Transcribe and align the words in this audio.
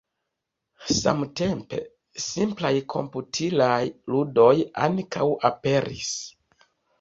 Samtempe, 0.99 1.81
simplaj 2.27 2.71
komputilaj 2.93 3.77
ludoj 4.15 4.55
ankaŭ 4.87 5.29
aperis. 5.53 6.11